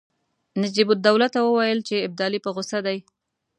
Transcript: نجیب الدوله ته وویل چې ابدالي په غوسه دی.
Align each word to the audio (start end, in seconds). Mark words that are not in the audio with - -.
نجیب 0.61 0.87
الدوله 0.93 1.27
ته 1.33 1.39
وویل 1.43 1.79
چې 1.87 2.05
ابدالي 2.07 2.39
په 2.43 2.49
غوسه 2.55 2.79
دی. 2.85 2.97